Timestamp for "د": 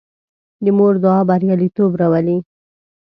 0.63-0.65